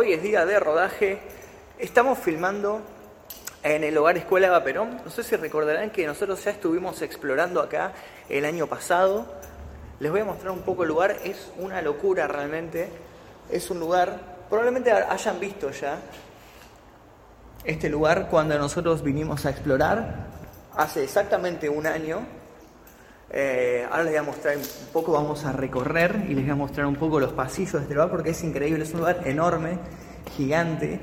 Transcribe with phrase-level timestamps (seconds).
[0.00, 1.18] Hoy es día de rodaje.
[1.78, 2.80] Estamos filmando
[3.62, 4.98] en el hogar Escuela Eva Perón.
[5.04, 7.92] No sé si recordarán que nosotros ya estuvimos explorando acá
[8.30, 9.26] el año pasado.
[9.98, 11.18] Les voy a mostrar un poco el lugar.
[11.22, 12.88] Es una locura realmente.
[13.50, 14.18] Es un lugar,
[14.48, 15.98] probablemente hayan visto ya
[17.62, 20.28] este lugar cuando nosotros vinimos a explorar
[20.78, 22.39] hace exactamente un año.
[23.32, 24.62] Eh, ahora les voy a mostrar un
[24.92, 27.94] poco, vamos a recorrer y les voy a mostrar un poco los pasillos de este
[27.94, 29.78] lugar porque es increíble, es un lugar enorme,
[30.36, 30.98] gigante.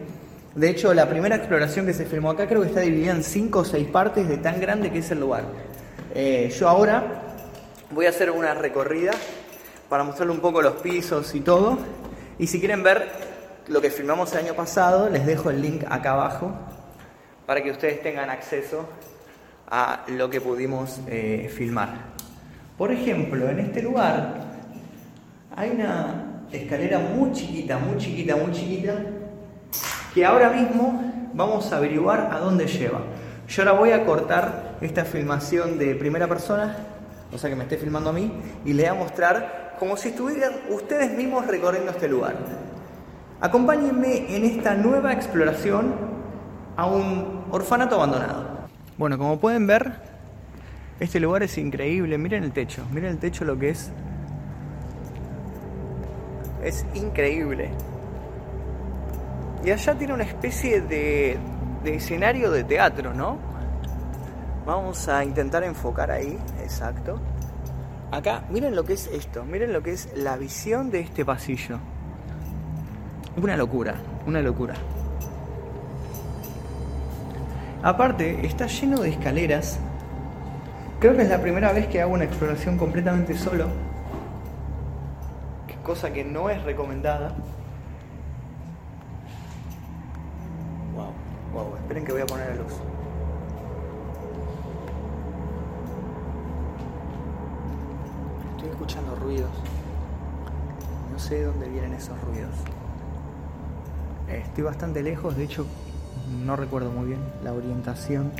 [0.53, 3.59] De hecho, la primera exploración que se filmó acá creo que está dividida en cinco
[3.59, 5.45] o seis partes de tan grande que es el lugar.
[6.13, 7.21] Eh, yo ahora
[7.91, 9.11] voy a hacer una recorrida
[9.87, 11.77] para mostrarles un poco los pisos y todo.
[12.39, 13.09] Y si quieren ver
[13.67, 16.51] lo que filmamos el año pasado, les dejo el link acá abajo
[17.45, 18.85] para que ustedes tengan acceso
[19.69, 22.16] a lo que pudimos eh, filmar.
[22.77, 24.35] Por ejemplo, en este lugar
[25.55, 28.93] hay una escalera muy chiquita, muy chiquita, muy chiquita,
[30.13, 32.99] que ahora mismo vamos a averiguar a dónde lleva.
[33.47, 36.77] Yo ahora voy a cortar esta filmación de primera persona,
[37.33, 38.31] o sea que me esté filmando a mí,
[38.63, 42.35] y le voy a mostrar como si estuvieran ustedes mismos recorriendo este lugar.
[43.41, 45.95] Acompáñenme en esta nueva exploración
[46.75, 48.45] a un orfanato abandonado.
[48.97, 50.06] Bueno, como pueden ver,
[50.99, 52.17] este lugar es increíble.
[52.17, 53.91] Miren el techo, miren el techo lo que es.
[56.63, 57.69] Es increíble.
[59.63, 61.37] Y allá tiene una especie de,
[61.83, 63.37] de escenario de teatro, ¿no?
[64.65, 67.19] Vamos a intentar enfocar ahí, exacto.
[68.11, 71.77] Acá, miren lo que es esto, miren lo que es la visión de este pasillo.
[73.41, 73.95] Una locura,
[74.25, 74.75] una locura.
[77.83, 79.79] Aparte, está lleno de escaleras.
[80.99, 83.67] Creo que es la primera vez que hago una exploración completamente solo.
[85.83, 87.35] Cosa que no es recomendada.
[90.95, 91.13] Wow,
[91.53, 92.73] wow, esperen que voy a poner la luz.
[98.55, 99.51] Estoy escuchando ruidos.
[101.13, 102.55] No sé de dónde vienen esos ruidos.
[104.27, 105.65] Estoy bastante lejos, de hecho
[106.43, 108.31] no recuerdo muy bien la orientación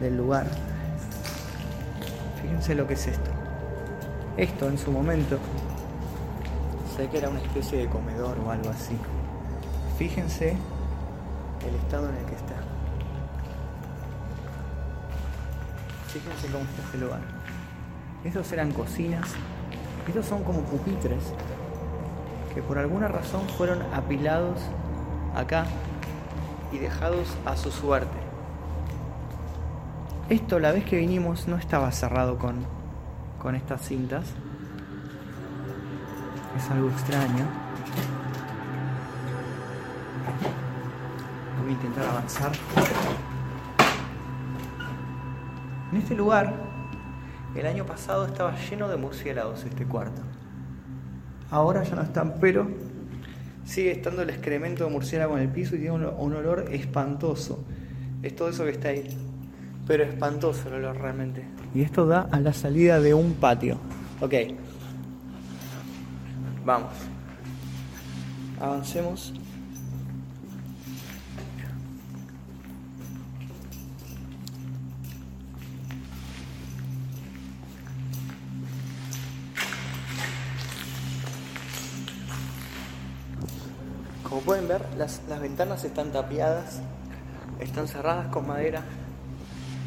[0.00, 0.46] del lugar.
[2.52, 3.30] Fíjense lo que es esto.
[4.36, 5.38] Esto en su momento
[6.94, 8.94] sé que era una especie de comedor o algo así.
[9.96, 10.50] Fíjense
[11.66, 12.52] el estado en el que está.
[16.08, 17.20] Fíjense cómo está este lugar.
[18.22, 19.30] Estos eran cocinas.
[20.06, 21.32] Estos son como pupitres
[22.54, 24.60] que por alguna razón fueron apilados
[25.34, 25.64] acá
[26.70, 28.21] y dejados a su suerte.
[30.32, 32.64] Esto la vez que vinimos no estaba cerrado con,
[33.38, 34.24] con estas cintas.
[36.56, 37.44] Es algo extraño.
[41.60, 42.50] Voy a intentar avanzar.
[45.92, 46.54] En este lugar,
[47.54, 50.22] el año pasado estaba lleno de murciélagos este cuarto.
[51.50, 52.68] Ahora ya no están, pero
[53.66, 57.62] sigue estando el excremento de murciélago en el piso y tiene un, olor espantoso.
[58.22, 59.21] Es todo eso que está ahí.
[59.92, 61.44] Pero espantoso el olor realmente.
[61.74, 63.76] Y esto da a la salida de un patio.
[64.22, 64.32] Ok.
[66.64, 66.92] Vamos.
[68.58, 69.34] Avancemos.
[84.22, 86.80] Como pueden ver, las, ventanas están tapiadas,
[87.60, 88.82] están cerradas con madera.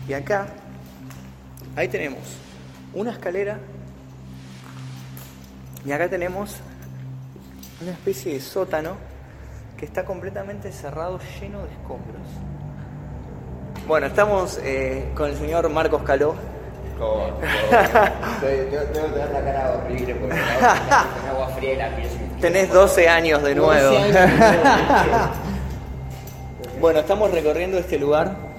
[0.08, 0.48] Y acá,
[1.76, 2.20] ahí tenemos
[2.94, 3.60] una escalera
[5.84, 6.58] y acá tenemos
[7.82, 8.98] una especie de sótano
[9.78, 12.22] que está completamente cerrado, lleno de escombros.
[13.88, 16.36] Bueno, estamos eh, con el señor Marcos Caló.
[16.98, 17.26] ¿Cómo?
[17.42, 20.40] Tengo que tener la cara horrible porque
[21.30, 22.08] agua fría y la piel
[22.40, 23.96] Tenés 12 años de nuevo.
[26.80, 28.55] bueno, estamos recorriendo este lugar.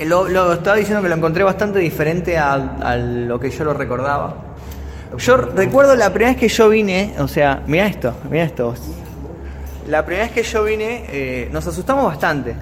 [0.00, 4.34] Eh, lo, estaba diciendo que lo encontré bastante diferente a, lo que yo lo recordaba.
[5.18, 8.74] Yo recuerdo la primera vez que yo vine, o sea, mira esto, mira esto.
[9.88, 12.54] La primera vez que yo vine, eh, nos asustamos bastante.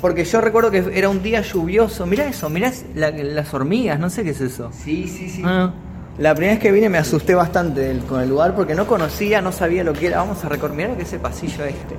[0.00, 2.04] Porque yo recuerdo que era un día lluvioso.
[2.04, 4.70] Mira eso, mira las hormigas, no sé qué es eso.
[4.72, 5.42] Sí, sí, sí.
[5.44, 5.72] Ah.
[6.18, 9.52] La primera vez que vine me asusté bastante con el lugar porque no conocía, no
[9.52, 10.16] sabía lo que era.
[10.18, 11.94] Vamos a recorrer, mirá que es el pasillo este.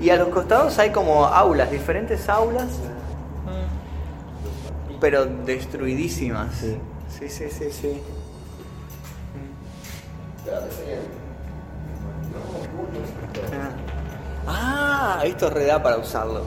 [0.00, 2.68] Y a los costados hay como aulas, diferentes aulas,
[5.02, 6.54] pero destruidísimas.
[6.60, 6.78] Sí,
[7.18, 7.72] sí, sí, sí.
[7.72, 8.00] sí.
[14.46, 15.20] Ah.
[15.24, 16.46] esto reda para usarlo.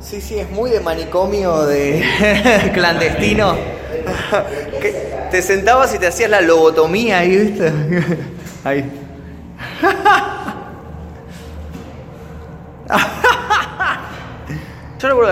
[0.00, 2.02] Sí, sí, es muy de manicomio de
[2.72, 3.54] clandestino.
[5.30, 7.70] Te sentabas y te hacías la lobotomía ahí, ¿viste?
[8.64, 8.90] Ahí.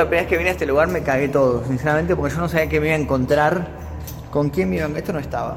[0.04, 2.48] la primera vez que vine a este lugar me cagué todo, sinceramente, porque yo no
[2.48, 3.66] sabía que me iba a encontrar,
[4.30, 4.88] con quién me iba a...
[4.90, 5.56] Esto no estaba.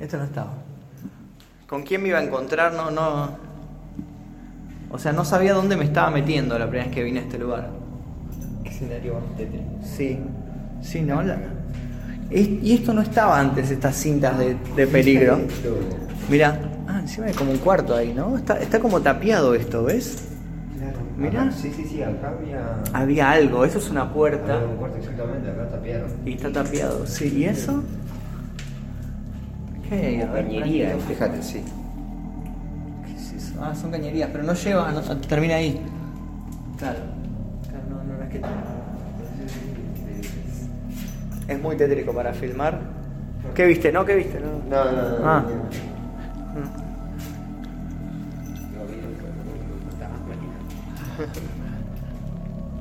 [0.00, 0.52] Esto no estaba.
[1.68, 2.72] ¿Con quién me iba a encontrar?
[2.72, 3.30] No, no.
[4.90, 7.38] O sea, no sabía dónde me estaba metiendo la primera vez que vine a este
[7.38, 7.68] lugar.
[8.64, 9.64] Escenario tétrico.
[9.82, 10.18] Sí,
[10.82, 11.22] sí, ¿no?
[11.22, 11.36] La-
[12.30, 15.38] Es- y esto no estaba antes, estas cintas de, de peligro.
[16.30, 18.36] Mira, ah, encima hay como un cuarto ahí, ¿no?
[18.36, 20.24] Está, está como tapiado esto, ¿ves?
[21.18, 21.42] Mirá.
[21.42, 22.60] Acá- Sí, sí, sí, acá había.
[22.92, 24.54] Había algo, eso es una puerta.
[24.54, 26.10] Había un cuarto exactamente, acá tapiaron.
[26.24, 27.34] Y está tapiado, sí.
[27.36, 27.82] ¿Y eso?
[29.88, 29.96] ¿Qué
[30.32, 31.64] ver, Cañería, fíjate, sí.
[33.06, 33.54] ¿Qué es eso?
[33.60, 35.80] Ah, son cañerías, pero no lleva, no, termina ahí.
[36.78, 36.98] Claro.
[37.68, 38.40] Claro, no, no, no es que.
[41.52, 42.78] Es muy tétrico para filmar.
[43.54, 43.90] ¿Qué viste?
[43.90, 44.04] ¿No?
[44.04, 44.38] ¿Qué viste?
[44.40, 44.58] No.
[44.68, 45.26] No, no, no.
[45.28, 45.44] Ah.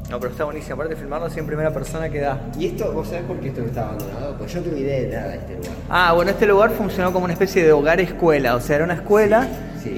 [0.09, 0.75] No, pero está buenísimo.
[0.75, 2.39] Aparte de filmarlo así en primera persona queda.
[2.57, 4.35] ¿Y esto, vos sabés por qué esto está abandonado?
[4.37, 5.71] Pues yo no tengo idea de nada de este lugar.
[5.89, 8.93] Ah, bueno, este lugar funcionó como una especie de hogar escuela, o sea, era una
[8.93, 9.47] escuela
[9.83, 9.95] Sí, sí.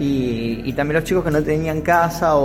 [0.66, 2.42] Y, y también los chicos que no tenían casa o,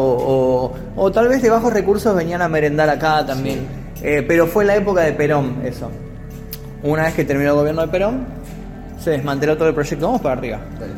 [0.66, 3.66] o- o tal vez de bajos recursos venían a merendar acá también.
[4.02, 5.90] Eh, pero fue la época de Perón, eso.
[6.82, 8.26] Una vez que terminó el gobierno de Perón,
[9.02, 10.04] se desmanteló todo el proyecto.
[10.06, 10.60] Vamos para arriba.
[10.78, 10.92] Dale.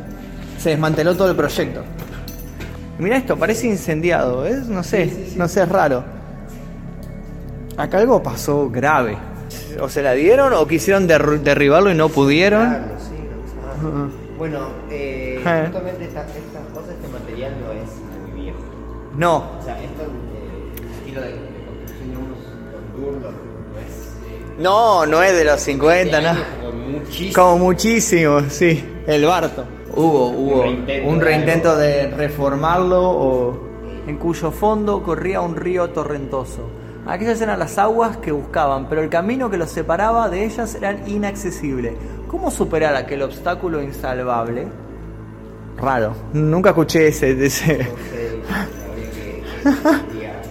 [0.59, 1.81] Se desmanteló todo el proyecto.
[2.99, 4.67] Mira esto, parece incendiado, ¿ves?
[4.67, 6.03] No sé, no sé, es raro.
[7.77, 9.17] Acá algo pasó grave.
[9.79, 12.67] O se la dieron o quisieron derru- derribarlo y no pudieron.
[12.67, 14.07] Claro, sí, no pasa nada.
[14.37, 14.59] Bueno,
[14.89, 15.61] eh, Eh.
[15.65, 18.59] justamente esta- estas cosas, este material no es muy viejo.
[19.15, 21.33] No, O sea, esto eh, estilo de, de
[21.65, 22.37] construcción de unos
[22.93, 24.07] condurlos no es.
[24.27, 26.33] eh, no, no es de los 50, de no.
[26.65, 27.33] como muchísimo.
[27.35, 28.83] Como muchísimo, sí.
[29.07, 29.65] El Barto.
[29.95, 33.59] Hubo, hubo reintento un reintento de reformarlo o
[34.05, 36.61] en cuyo fondo corría un río torrentoso.
[37.07, 40.91] Aquellas eran las aguas que buscaban, pero el camino que los separaba de ellas era
[41.07, 41.95] inaccesible.
[42.27, 44.67] ¿Cómo superar aquel obstáculo insalvable?
[45.77, 46.13] Raro.
[46.33, 47.77] Nunca escuché ese, de ese.
[47.77, 47.89] No sé,
[48.89, 49.71] habría que- que
[50.11, 50.41] sería-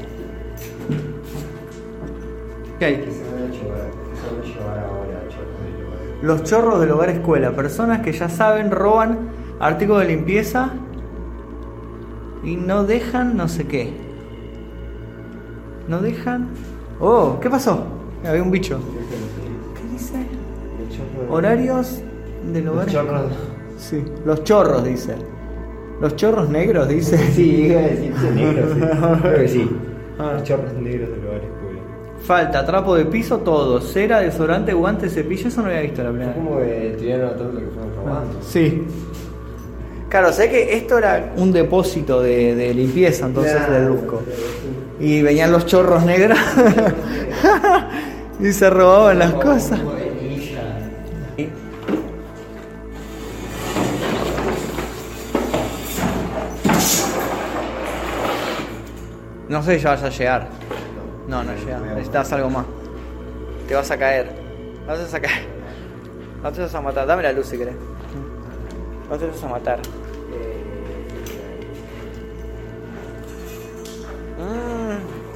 [2.79, 5.99] ¿Qué que se van a llevar, que se van a llevar ahora chorros de lugar.
[6.23, 9.19] Los chorros del hogar escuela, personas que ya saben, roban
[9.61, 10.71] artículos de limpieza
[12.45, 14.06] y no dejan no sé qué.
[15.89, 16.49] No dejan.
[17.01, 17.85] Oh, ¿qué pasó?
[18.27, 18.79] Había un bicho.
[19.75, 20.15] ¿Qué dice?
[21.31, 22.01] Horarios
[22.53, 22.87] del hogar.
[22.87, 23.33] Los chorros.
[23.79, 25.15] Sí, los chorros dice.
[26.01, 27.19] Los chorros negros dice.
[27.33, 28.81] Sí, iba a decirse negro, sí.
[29.23, 29.71] Creo que sí.
[30.19, 30.33] Ah.
[30.35, 31.81] Los chorros negros del escuela.
[32.23, 33.81] Falta trapo de piso, todo.
[33.81, 35.49] Cera, desodorante, guantes, cepillo.
[35.49, 38.39] Eso no había visto la primera Fue como que estuvieron todo lo que fueron robando.
[38.43, 38.83] Sí.
[40.09, 44.86] Claro, sé que esto era un depósito de, de limpieza, entonces sí.
[44.99, 46.39] Y venían los chorros negros
[48.41, 49.81] y se robaban las cosas.
[59.49, 60.49] No sé si ya vas a llegar.
[61.29, 61.83] No, no llegas.
[61.83, 62.67] Necesitas algo más.
[63.69, 64.33] Te vas a caer.
[64.87, 65.57] Vas a caer.
[66.43, 67.07] Vas a matar.
[67.07, 67.75] Dame la luz si querés.
[69.09, 69.81] Vas a matar.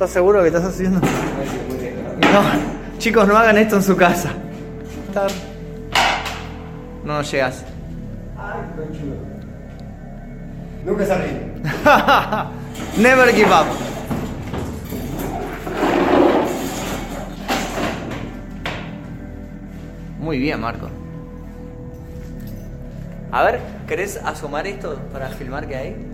[0.00, 0.98] ¿Estás seguro que estás haciendo?
[0.98, 2.42] No,
[2.96, 4.32] chicos, no hagan esto en su casa.
[7.04, 7.66] No, no llegas.
[10.86, 11.62] Nunca se ríen.
[12.96, 13.66] Never give up.
[20.18, 20.88] Muy bien, Marco.
[23.32, 26.09] A ver, ¿querés asomar esto para filmar que hay?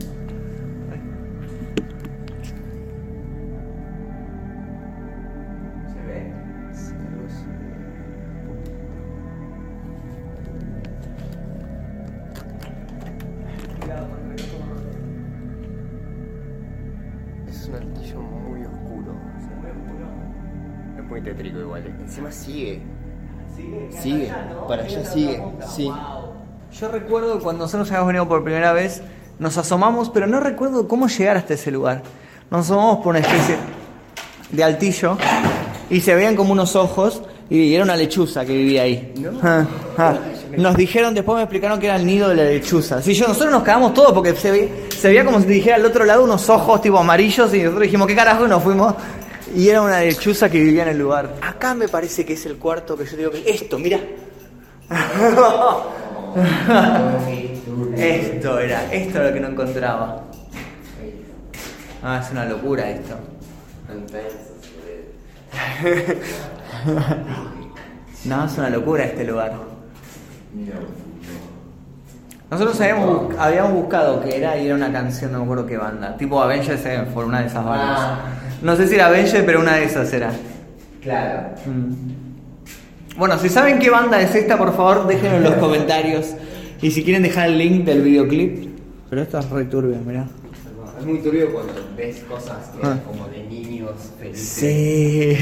[21.27, 21.85] Tétrico igual.
[22.01, 22.81] Encima sigue.
[24.01, 24.31] Sigue.
[24.69, 25.43] Para allá sigue.
[25.75, 25.91] Sí.
[26.79, 29.03] Yo recuerdo cuando nosotros habíamos venido por primera vez,
[29.39, 32.03] nos asomamos, pero no recuerdo cómo llegar hasta ese lugar.
[32.51, 33.57] Nos asomamos por una especie
[34.51, 35.17] de altillo
[35.91, 39.15] y se veían como unos ojos y era una lechuza que vivía ahí.
[39.19, 39.39] No.
[39.43, 39.65] Ah,
[39.99, 40.15] ah.
[40.57, 43.03] Nos dijeron, después me explicaron que era el nido de la lechuza.
[43.03, 45.85] Sí, yo, nosotros nos quedamos todos porque se, ve- se veía como si dijera al
[45.85, 48.47] otro lado unos ojos tipo amarillos y nosotros dijimos, ¿qué carajo?
[48.47, 48.95] Y nos fuimos.
[49.55, 51.37] Y era una lechuza que vivía en el lugar.
[51.41, 53.49] Acá me parece que es el cuarto que yo digo que...
[53.49, 54.01] Esto, mira.
[57.97, 60.25] esto era, esto era lo que no encontraba.
[62.03, 63.17] Ah, es una locura esto.
[68.25, 69.53] No, es una locura este lugar.
[72.51, 76.17] Nosotros habíamos, habíamos buscado que era y era una canción, no me acuerdo qué banda.
[76.17, 78.19] Tipo Avengers Sevenfold, una de esas bandas.
[78.63, 80.33] No sé si era Avengers, pero una de esas era.
[81.03, 81.51] Claro.
[81.67, 83.17] Mm.
[83.19, 86.35] Bueno, si saben qué banda es esta, por favor déjenlo en los comentarios.
[86.83, 88.69] Y si quieren dejar el link del videoclip.
[89.09, 90.27] Pero esto es re turbio, mirá.
[90.99, 92.99] Es muy turbio cuando ves cosas que Ah.
[93.07, 94.49] como de niños felices.
[94.49, 95.37] Sí.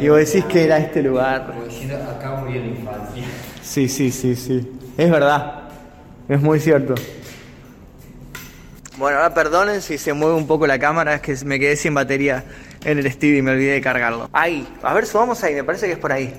[0.00, 1.46] Y vos decís que era este lugar.
[1.48, 3.24] Como diciendo, acá murió la infancia.
[3.62, 4.68] Sí, sí, sí, sí.
[4.96, 5.62] Es verdad.
[6.28, 6.94] Es muy cierto.
[8.98, 11.94] Bueno, ahora perdonen si se mueve un poco la cámara, es que me quedé sin
[11.94, 12.44] batería
[12.84, 14.28] en el Steve y me olvidé de cargarlo.
[14.32, 16.34] Ahí, a ver, subamos ahí, me parece que es por ahí.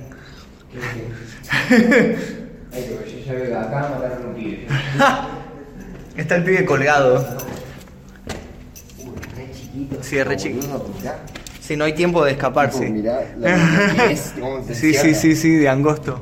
[6.16, 7.38] Está el pibe colgado.
[9.00, 10.04] Uy, re chiquito.
[10.04, 10.94] Sí, es re chiquito.
[11.60, 12.88] Si no hay tiempo de escaparse.
[14.74, 16.22] Sí, sí, sí, sí, de angosto.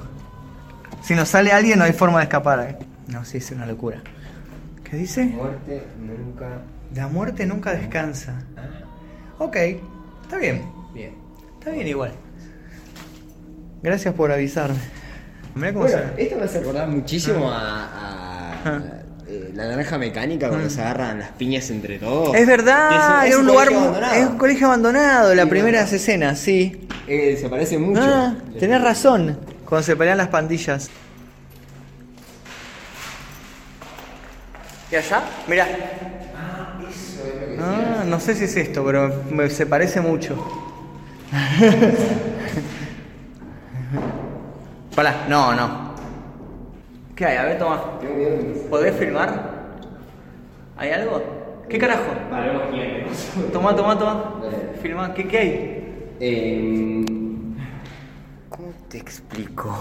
[1.03, 2.59] Si nos sale alguien no hay forma de escapar.
[2.61, 2.77] ¿eh?
[3.07, 4.01] No, sí, es una locura.
[4.91, 5.23] ¿Qué dice?
[5.23, 6.47] Muerte nunca.
[6.93, 8.33] La muerte nunca descansa.
[9.39, 9.55] Ok,
[10.23, 10.61] está bien.
[10.93, 11.13] Bien.
[11.59, 12.11] Está bien igual.
[13.81, 14.75] Gracias por avisarme.
[15.55, 16.23] Mirá cómo Bueno, se...
[16.23, 18.81] esto me hace acordar muchísimo a, a- Ah.
[19.27, 22.35] eh, la naranja mecánica cuando se agarran las piñas entre todos.
[22.35, 23.69] Es verdad, Es era un lugar...
[23.73, 24.13] abandonado.
[24.13, 25.95] Es un colegio abandonado, las Sí, primeras ¿verdad?
[25.95, 26.87] escenas, sí.
[27.07, 28.01] Eh, se parece mucho.
[28.03, 29.39] Ah, tenés razón.
[29.67, 30.89] Cuando se pelean las pandillas.
[34.91, 35.21] ¿Y allá?
[35.47, 35.67] Mirá.
[37.59, 40.35] Ah, no sé si es esto, pero me- se parece mucho.
[44.95, 45.91] Pará, no, no.
[47.15, 47.37] ¿Qué hay?
[47.37, 47.81] A ver, toma.
[48.01, 49.51] Que- ¿Podés filmar?
[50.77, 51.21] ¿Hay algo?
[51.69, 52.11] ¿Qué carajo?
[53.53, 54.33] Toma, toma, toma.
[54.81, 56.15] Filma, ¿qué, qué hay?
[56.19, 57.55] Em,
[58.49, 59.77] ¿Cómo te explico?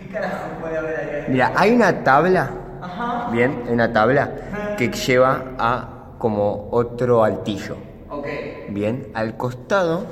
[0.00, 1.24] ¿Qué carajo puede haber ahí?
[1.28, 2.50] Mira, hay una tabla.
[2.82, 3.30] Ajá.
[3.30, 4.30] Bien, hay una tabla
[4.76, 7.76] que lleva a como otro altillo.
[8.08, 8.26] Ok.
[8.68, 10.04] Bien, al costado.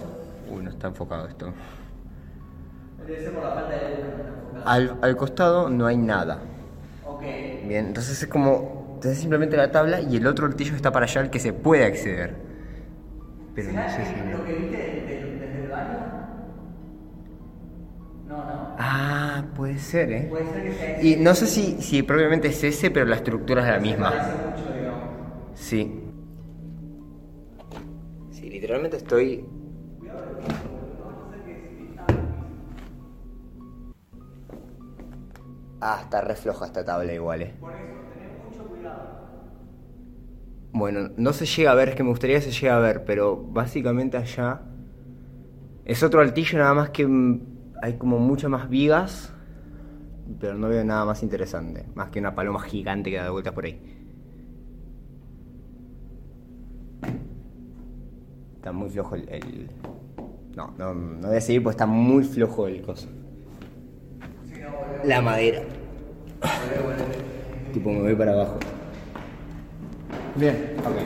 [0.50, 1.52] Uy, no está enfocado esto.
[4.64, 6.38] Al, al costado no hay nada.
[7.06, 7.22] Ok.
[7.66, 8.78] Bien, entonces es como.
[8.98, 11.84] Hace simplemente la tabla y el otro altillo está para allá al que se puede
[11.84, 12.34] acceder.
[13.54, 14.14] Pero no sé si.
[14.32, 16.17] ¿Lo que viste desde el baño?
[18.28, 18.75] No, no.
[18.78, 20.28] Ah, puede ser, ¿eh?
[20.28, 23.62] Puede ser que sea Y no sé si, si propiamente es ese, pero la estructura
[23.62, 24.11] es la misma.
[24.11, 25.11] parece mucho, digamos.
[25.54, 26.04] Sí.
[28.30, 29.44] Sí, literalmente estoy.
[35.80, 37.54] Ah, está re floja esta tabla igual, eh.
[40.73, 43.04] Bueno, no se llega a ver, es que me gustaría que se llegue a ver,
[43.04, 44.62] pero básicamente allá
[45.85, 47.06] es otro altillo, nada más que
[47.82, 49.32] hay como muchas más vigas,
[50.40, 53.64] pero no veo nada más interesante, más que una paloma gigante que da vueltas por
[53.64, 53.80] ahí.
[58.56, 59.28] Está muy flojo el...
[59.28, 59.70] el-
[60.56, 63.08] No, no, no voy a seguir porque está muy flojo el coso.
[65.04, 65.62] La madera.
[67.73, 68.58] tipo me voy para abajo.
[70.35, 70.75] Bien.
[70.80, 70.97] Ok.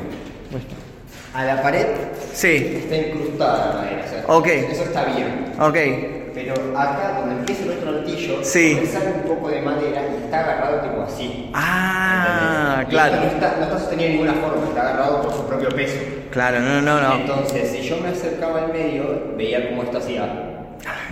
[1.34, 1.86] A la pared
[2.32, 2.48] Sí.
[2.56, 4.04] está incrustada la madera.
[4.04, 4.46] o sea, Ok.
[4.46, 5.52] Eso está bien.
[5.60, 6.21] Ok.
[6.34, 8.74] Pero acá, donde empieza el otro altillo, Sí.
[8.80, 11.50] le sale un poco de madera y está agarrado tipo así.
[11.54, 13.16] Ah, claro.
[13.16, 15.96] No está, no está sostenido de ninguna forma, está agarrado por su propio peso.
[16.30, 17.14] Claro, no, no, no.
[17.16, 20.48] Entonces, si yo me acercaba al medio, veía cómo esto hacía.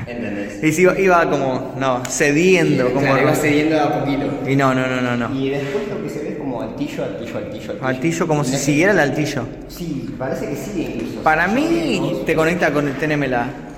[0.07, 0.63] ¿Entendés?
[0.65, 3.01] Y si iba, iba como, no, cediendo, como.
[3.07, 4.27] Claro, iba cediendo de a poquito.
[4.49, 5.35] Y no, no, no, no, no.
[5.39, 7.87] Y después lo que se ve es como altillo, altillo, altillo, altillo.
[7.87, 9.47] Altillo como si siguiera el altillo.
[9.69, 11.23] Sí, parece que sí incluso.
[11.23, 13.29] Para mí te conecta con el, teneme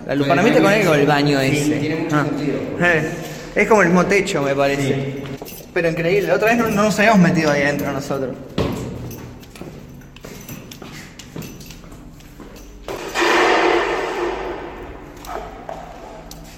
[0.06, 1.76] la, mí te conecta con el baño Sí, ese.
[1.78, 2.24] tiene mucho Ah.
[2.24, 2.58] sentido.
[2.80, 3.10] Eh,
[3.54, 5.22] Es como el mismo techo, me parece.
[5.74, 8.34] Pero increíble, la otra vez no, no nos habíamos metido ahí adentro nosotros.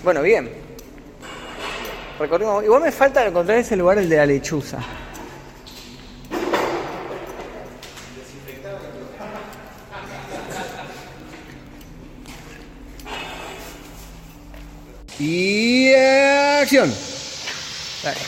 [0.03, 0.51] Bueno, bien.
[2.19, 2.63] Recorrimos.
[2.65, 4.79] Igual me falta encontrar ese lugar, el de la lechuza.
[15.19, 16.95] Y acción.
[18.03, 18.19] Dale.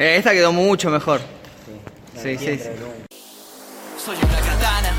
[0.00, 1.20] Eh, esta quedó mucho mejor.
[2.14, 2.70] Sí, sí, sí.
[4.02, 4.94] Soy una katana,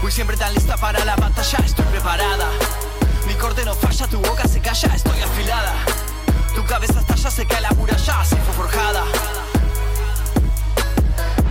[0.00, 2.48] voy siempre tan lista para la batalla, estoy preparada.
[3.26, 5.74] Mi corte no falla, tu boca se calla, estoy afilada.
[6.54, 9.02] Tu cabeza estalla, se cae la muralla, así fue forjada.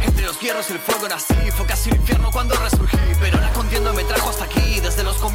[0.01, 3.49] Entre los hierros y el fuego nací, fue casi el infierno cuando resurgí, pero la
[3.49, 5.27] contienda me trajo hasta aquí, desde los comienzos.